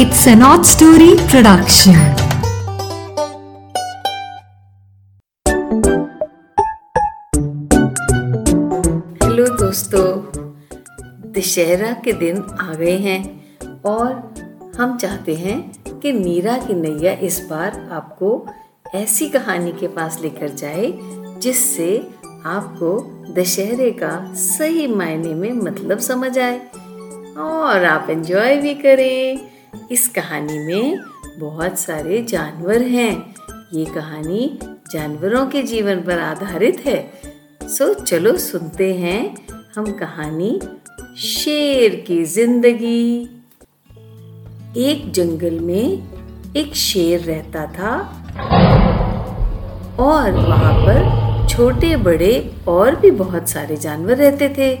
[0.00, 1.96] It's an odd story production.
[9.22, 10.06] Hello दोस्तों,
[11.32, 13.20] दशहरा के दिन आ गए हैं
[13.82, 14.12] और
[14.78, 15.58] हम चाहते हैं
[16.00, 18.46] कि मीरा की नैया इस बार आपको
[18.94, 20.92] ऐसी कहानी के पास लेकर जाए
[21.38, 22.08] जिससे
[22.46, 22.96] आपको
[23.34, 26.58] दशहरे का सही मायने में मतलब समझ आए
[27.38, 29.57] और आप एंजॉय भी करें
[29.90, 30.98] इस कहानी में
[31.38, 33.34] बहुत सारे जानवर हैं।
[33.74, 34.58] ये कहानी
[34.92, 36.98] जानवरों के जीवन पर आधारित है।
[37.68, 40.58] सो चलो सुनते हैं हम कहानी
[41.18, 43.22] शेर की ज़िंदगी।
[44.76, 47.94] एक जंगल में एक शेर रहता था
[50.00, 54.78] और वहाँ पर छोटे, बड़े और भी बहुत सारे जानवर रहते थे।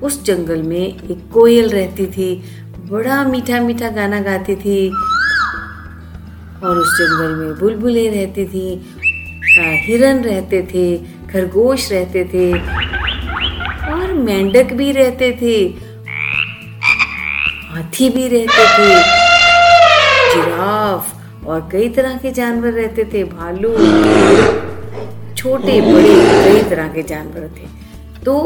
[0.00, 2.42] उस जंगल में एक कोयल रहती थी।
[2.90, 4.88] बड़ा मीठा मीठा गाना गाती थी।
[6.64, 8.68] और उस जंगल में बुलबुलें रहती थी
[9.86, 10.86] हिरन रहते थे,
[11.32, 12.52] खरगोश रहते थे,
[13.92, 15.56] और मेंढक भी रहते थे,
[17.70, 18.90] हाथी भी रहते थे,
[20.32, 21.14] जिराफ,
[21.46, 23.72] और कई तरह के जानवर रहते थे, भालू,
[25.34, 26.14] छोटे, बड़े,
[26.44, 27.66] कई तरह के जानवर थे।
[28.24, 28.38] तो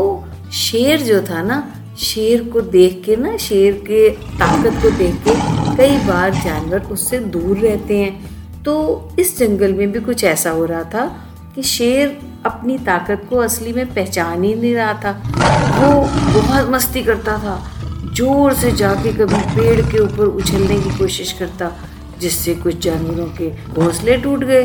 [0.52, 1.60] शेर जो था ना
[1.98, 5.34] शेर को देख के ना, शेर के ताकत को देख के
[5.76, 8.74] कई बार जानवर उससे दूर रहते हैं। तो
[9.18, 11.06] इस जंगल में भी कुछ ऐसा हो रहा था
[11.54, 15.12] कि शेर अपनी ताकत को असली में पहचान ही नहीं रहा था।
[15.78, 15.90] वो
[16.32, 17.56] बहुत मस्ती करता था,
[18.14, 21.70] ज़ोर से जाके कभी पेड़ के ऊपर उछलने की कोशिश करता,
[22.20, 24.64] जिससे कुछ जानवरों के घोंसले टूट गए।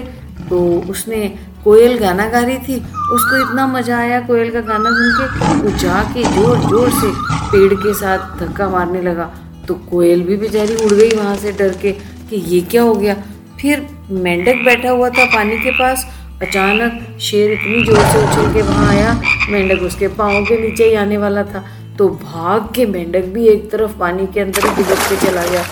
[0.50, 1.28] तो उसने
[1.68, 2.76] कोयल गाना गा रही थी,
[3.14, 7.08] उसको इतना मज़ा आया, कोयल का गाना सुन के, वो जाके ज़ोर ज़ोर से
[7.52, 9.26] पेड़ के साथ धक्का मारने लगा।
[9.68, 11.92] तो कोयल भी बेचारी उड़ गई वहाँ से डर के
[12.30, 13.16] कि ये क्या हो गया।
[13.62, 16.06] फिर मेंढक बैठा हुआ था पानी के पास,
[16.42, 19.14] अचानक शेर इतनी ज़ोर से उछल के वहाँ आया,
[19.50, 21.66] मेंढक उसके पाँव के नीचे ही आने वाला था।
[21.98, 25.66] तो भाग के मेंढक भी एक तरफ़ पानी के अंदर ही के चला गया।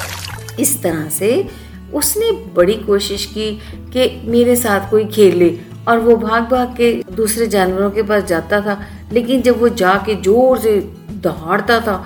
[0.60, 1.48] इस तरह से
[1.94, 3.52] उसने बड़ी कोशिश की
[3.94, 5.40] कि मेरे साथ कोई खेल
[5.88, 8.80] और वो भाग भाग के दूसरे जानवरों के पास जाता था,
[9.14, 10.80] लेकिन जब वो जाके ज़ोर से
[11.24, 11.98] दहाड़ता था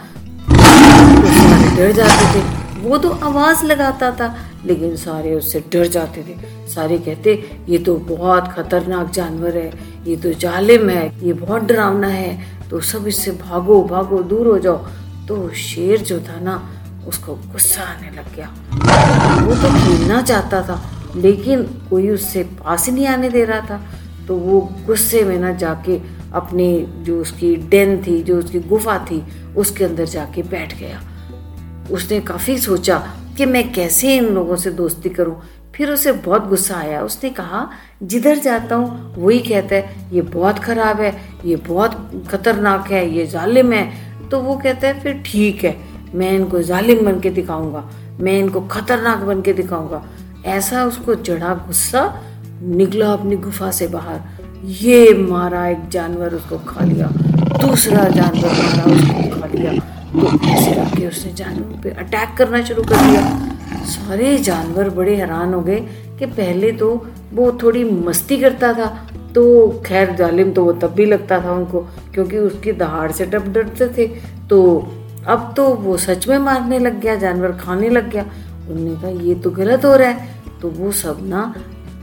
[0.50, 2.42] तो डर जाते थे।
[2.80, 4.36] वो तो आवाज़ लगाता था,
[4.66, 6.36] लेकिन सारे उससे डर जाते थे।
[6.70, 7.34] सारे कहते,
[7.70, 9.72] ये तो बहुत खतरनाक जानवर है,
[10.08, 14.58] ये तो जालिम है, ये बहुत डरावना है। तो सब इससे भागो भागो, दूर हो
[14.60, 14.78] जाओ।
[15.28, 16.62] तो शेर जो था ना,
[17.08, 18.48] उसको गुस्सा आने लग गया।
[19.42, 20.82] वो तो खेलना चाहता था
[21.16, 23.82] लेकिन कोई उससे पास ही नहीं आने दे रहा था।
[24.28, 26.00] तो वो गुस्से में ना जाके
[26.34, 29.24] अपने जो उसकी डेन थी, जो उसकी गुफा थी,
[29.58, 31.02] उसके अंदर जाके बैठ गया।
[31.92, 32.98] उसने काफ़ी सोचा
[33.38, 35.42] कि मैं कैसे इन लोगों से दोस्ती करूँ।
[35.76, 37.70] फिर उसे बहुत गुस्सा आया। उसने कहा,
[38.04, 43.26] जिधर जाता हूँ, वही कहता है, ये बहुत ख़राब है, ये बहुत ख़तरनाक है, ये
[43.26, 43.92] जालिम है।
[44.30, 45.76] तो वो कहता है, फिर ठीक है,
[46.16, 50.04] मैं इनको जालिम बन के दिखाऊँगा, मैं इनको खतरनाक बन के दिखाऊँगा।
[50.48, 52.02] ऐसा उसको चढ़ा गुस्सा,
[52.62, 54.20] निकला अपनी गुफा से बाहर।
[54.80, 57.08] ये मारा एक जानवर उसको खा लिया,
[57.62, 59.72] दूसरा जानवर मारा उसको खा लिया
[60.12, 63.22] तो ऐसे करके उसने जानवरों पे अटैक करना शुरू कर दिया।
[63.88, 65.80] सारे जानवर बड़े हैरान हो गए
[66.20, 66.90] कि पहले तो
[67.34, 68.86] वो थोड़ी मस्ती करता था
[69.36, 69.44] तो
[69.86, 71.80] खैर जालिम तो वो तब भी लगता था उनको,
[72.14, 74.08] क्योंकि उसकी दहाड़ से डब डरते थे।
[74.50, 74.60] तो
[75.28, 78.26] अब तो वो सच में मारने लग गया, जानवर खाने लग गया।
[78.70, 81.54] उन्होंने कहा, ये तो गलत हो रहा है। तो वो सब ना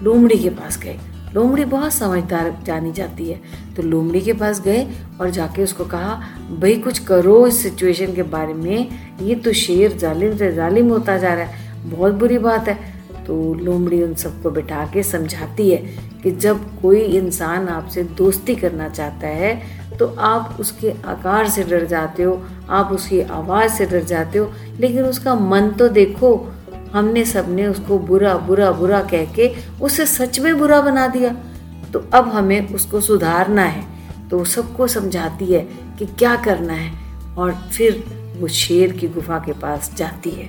[0.03, 0.99] लोमड़ी के पास गए।
[1.35, 3.41] लोमड़ी बहुत समझदार जानी जाती है।
[3.77, 4.87] तो लोमड़ी के पास गए
[5.21, 6.15] और जाके उसको कहा,
[6.61, 8.89] भाई कुछ करो इस सिचुएशन के बारे में।
[9.23, 12.95] ये तो शेर जालिम से जालिम होता जा रहा है। बहुत बुरी बात है।
[13.27, 15.77] तो लोमड़ी उन सबको बिठा के समझाती है
[16.23, 19.55] कि जब कोई इंसान आपसे दोस्ती करना चाहता है
[19.99, 24.53] तो आप उसके आकार से डर जाते हो, आप उसकी आवाज़ से डर जाते हो,
[24.81, 26.37] लेकिन उसका मन तो देखो
[26.93, 31.35] हमने सबने उसको बुरा बुरा बुरा कह के उसे सच में बुरा बना दिया।
[31.93, 33.85] तो अब हमें उसको सुधारना है।
[34.29, 35.61] तो सबको समझाती है
[35.99, 36.93] कि क्या करना है
[37.39, 38.05] और फिर
[38.37, 40.49] वो शेर की गुफा के पास जाती है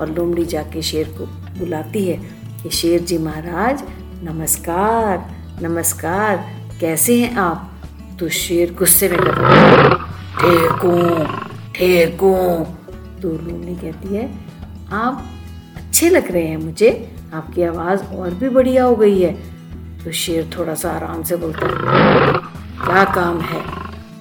[0.00, 1.26] और लोमड़ी जाके शेर को
[1.58, 2.16] बुलाती है
[2.62, 3.82] कि शेर जी महाराज,
[4.22, 6.36] नमस्कार नमस्कार,
[6.80, 7.70] कैसे हैं आप?
[8.20, 9.94] तो शेर गुस्से में कहता
[10.38, 10.80] ठीक
[11.76, 12.18] ठीक
[13.22, 14.30] तो लोमड़ी कहती है,
[14.92, 15.24] आप
[15.98, 16.90] अच्छे लग रहे हैं मुझे।
[17.34, 19.32] आपकी आवाज़ और भी बढ़िया हो गई है।
[20.04, 21.72] तो शेर थोड़ा सा आराम से बोलता है,
[22.84, 23.62] क्या काम है?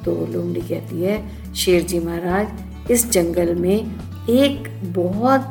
[0.06, 1.18] तो लोमड़ी कहती है,
[1.56, 5.46] शेर जी महाराज, इस जंगल में एक बहुत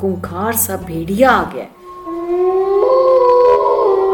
[0.00, 1.64] खूंखार सा भेड़िया आ गया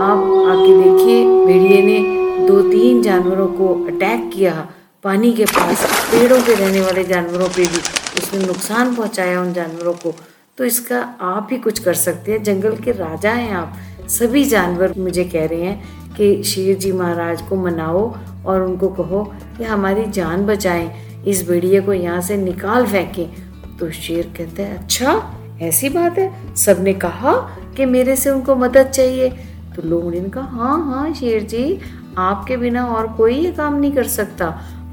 [0.03, 4.69] आप आके देखिए, भेड़िए ने दो तीन जानवरों को अटैक किया।
[5.05, 7.81] पानी के पास पेड़ों पे रहने वाले जानवरों पे भी
[8.19, 10.15] उसने नुकसान पहुँचाया उन जानवरों को।
[10.63, 13.77] तो इसका आप ही कुछ कर सकते हैं। जंगल के राजा हैं आप।
[14.09, 18.17] सभी जानवर मुझे कह रहे हैं कि शेर जी महाराज को मनाओ
[18.47, 19.23] और उनको कहो
[19.59, 24.77] कि हमारी जान बचाएँ। इस भेड़िए को यहाँ से निकाल फेंकें। तो शेर कहता है
[24.79, 27.35] अच्छा ऐसी बात है। सबने कहा
[27.77, 29.29] कि मेरे से उनको मदद चाहिए।
[29.77, 31.81] तो लोमड़ी ने कहा हाँ हाँ शेर जी,
[32.19, 34.47] आपके बिना और कोई ये काम नहीं कर सकता।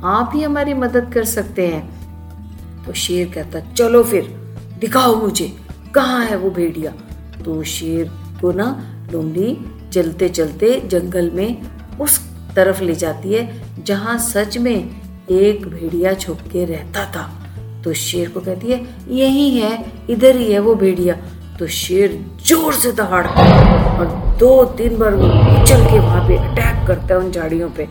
[0.03, 4.48] आप ही हमारी मदद कर सकते हैं। तो शेर कहता, चलो फिर
[4.79, 5.51] दिखाओ मुझे,
[5.95, 6.91] कहाँ है वो भेड़िया?
[7.45, 8.11] तो शेर
[8.41, 8.65] को ना
[9.11, 9.57] लोमड़ी
[9.93, 11.61] चलते चलते जंगल में
[11.99, 12.19] उस
[12.55, 14.75] तरफ़ ले जाती है, जहाँ सच में
[15.31, 17.29] एक भेड़िया छुप के रहता था।
[17.83, 18.79] तो शेर को कहती है,
[19.09, 21.15] यही है, इधर ही है वो भेड़िया।
[21.59, 24.05] तो शेर ज़ोर से दहाड़ता है और
[24.39, 27.85] दो तीन बार वो उछल के वहाँ पे अटैक करता है उन झाड़ियों पे।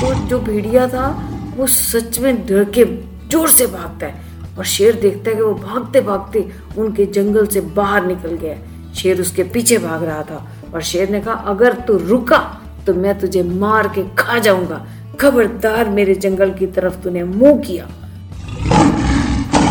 [0.00, 1.08] तो जो भेड़िया था,
[1.56, 2.84] वो सच में डर के
[3.30, 4.28] ज़ोर से भागता है
[4.58, 6.48] और शेर देखता है कि वो भागते भागते
[6.78, 8.56] उनके जंगल से बाहर निकल गया
[8.94, 12.38] शेर उसके पीछे भाग रहा था और शेर ने कहा, अगर तू रुका
[12.86, 14.86] तो मैं तुझे मार के खा जाऊँगा।
[15.20, 17.84] खबरदार मेरे जंगल की तरफ़ तूने मुँह किया।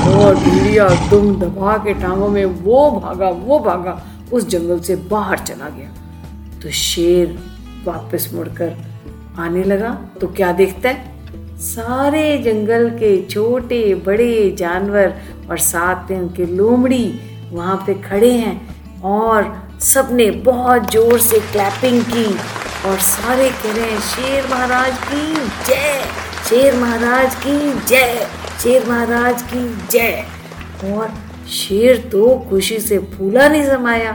[0.10, 4.02] और भेड़िया दुम दबा के टांगों में वो भागा वो भागा,
[4.32, 7.38] उस जंगल से बाहर चला गया। तो शेर
[7.86, 8.76] वापस मुड़कर
[9.40, 9.92] आने लगा।
[10.22, 11.19] तो क्या देखता है?
[11.60, 15.14] सारे जंगल के छोटे, बड़े जानवर
[15.50, 17.06] और साथ में उनके लोमड़ी
[17.52, 19.52] वहाँ पे खड़े हैं और
[19.84, 22.26] सबने बहुत ज़ोर से क्लैपिंग की
[22.90, 25.34] और सारे कह रहे हैं, शेर महाराज की
[25.68, 26.02] जय,
[26.50, 27.58] शेर महाराज की
[27.88, 28.28] जय,
[28.64, 30.26] शेर महाराज की जय।
[30.86, 31.14] और
[31.52, 34.12] शेर तो खुशी से फूला नहीं समाया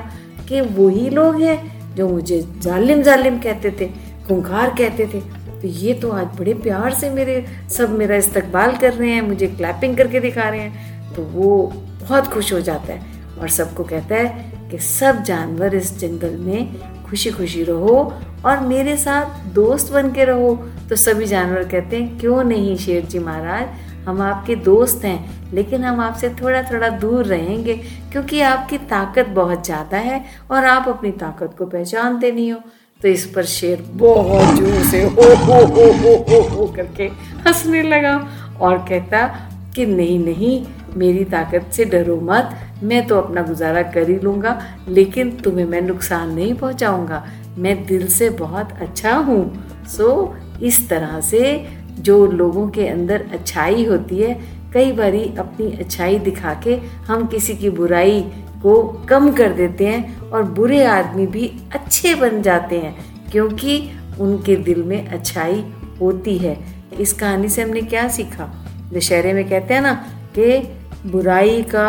[0.49, 3.87] कि वही लोग हैं जो मुझे जालिम जालिम कहते थे,
[4.29, 5.23] खुंखार कहते थे।
[5.65, 9.47] तो ये तो आज बड़े प्यार से मेरे, सब मेरा इस्तकबाल कर रहे हैं, मुझे
[9.47, 14.15] क्लैपिंग करके दिखा रहे हैं। तो वो बहुत खुश हो जाता है और सबको कहता
[14.15, 17.97] है कि सब जानवर इस जंगल में खुशी खुशी रहो
[18.45, 20.55] और मेरे साथ दोस्त बन के रहो।
[20.89, 23.67] तो सभी जानवर कहते हैं, क्यों नहीं शेर जी महाराज?
[24.07, 27.75] हम आपके दोस्त हैं, लेकिन हम आपसे थोड़ा थोड़ा दूर रहेंगे,
[28.13, 32.61] क्योंकि आपकी ताकत बहुत ज़्यादा है और आप अपनी ताकत को पहचानते नहीं हो।
[33.05, 37.05] तो इस पर शेर बहुत ज़ोर से हो हो हो हो हो हो करके
[37.47, 38.15] हंसने लगा
[38.61, 39.27] और कहता
[39.75, 40.65] कि नहीं नहीं,
[40.97, 44.59] मेरी ताकत से डरो मत, मैं तो अपना गुजारा कर ही लूँगा,
[44.89, 47.25] लेकिन तुम्हें मैं नुकसान नहीं पहुँचाऊँगा,
[47.59, 51.43] मैं दिल से बहुत अच्छा हूँ। सो इस तरह से
[52.01, 54.35] जो लोगों के अंदर अच्छाई होती है,
[54.75, 56.75] कई बारी अपनी अच्छाई दिखा के
[57.09, 58.25] हम किसी की बुराई
[58.65, 62.95] को कम कर देते हैं और बुरे आदमी भी अच्छे बन जाते हैं,
[63.31, 63.79] क्योंकि
[64.21, 65.65] उनके दिल में अच्छाई
[66.01, 66.57] होती है।
[67.01, 68.51] इस कहानी से हमने क्या सीखा?
[68.93, 69.93] दशहरे में कहते हैं ना
[70.39, 70.59] कि
[71.11, 71.89] बुराई का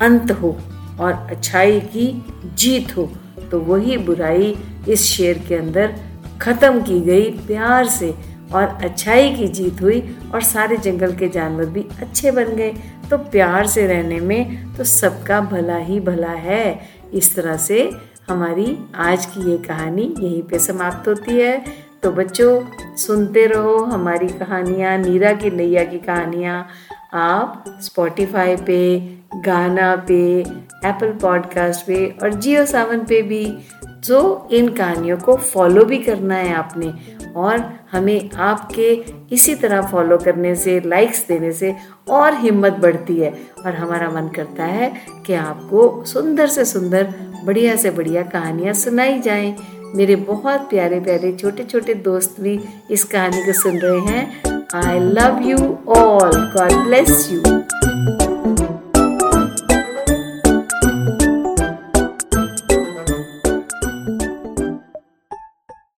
[0.00, 0.56] अंत हो
[1.00, 2.06] और अच्छाई की
[2.54, 3.10] जीत हो
[3.50, 4.54] तो वही बुराई
[4.88, 5.94] इस शेर के अंदर
[6.40, 8.14] खत्म की गई प्यार से
[8.54, 10.00] और अच्छाई की जीत हुई
[10.34, 12.74] और सारे जंगल के जानवर भी अच्छे बन गए।
[13.10, 16.80] तो प्यार से रहने में तो सबका भला ही भला है।
[17.14, 17.90] इस तरह से
[18.28, 21.64] हमारी आज की ये कहानी यहीं पे समाप्त होती है।
[22.02, 22.62] तो बच्चों,
[22.96, 26.66] सुनते रहो हमारी कहानियाँ, नीरा की नैया की कहानियाँ।
[27.14, 28.98] आप स्पॉटिफाई पे,
[29.36, 30.40] गाना पे
[30.84, 33.58] एप्पल पॉडकास्ट पे और जियो सावन पे भी
[34.04, 36.92] जो इन कहानियों को फॉलो भी करना है आपने
[37.36, 41.74] और हमें आपके इसी तरह फॉलो करने से लाइक्स देने से
[42.08, 43.32] और हिम्मत बढ़ती है।
[43.66, 44.92] और हमारा मन करता है
[45.26, 47.14] कि आपको सुंदर से सुंदर,
[47.44, 49.56] बढ़िया से बढ़िया कहानियाँ सुनाई जाएँ।
[49.94, 52.60] मेरे बहुत प्यारे प्यारे छोटे छोटे दोस्त भी
[52.90, 54.42] इस कहानी को सुन रहे हैं।
[54.74, 57.63] I love you all God bless you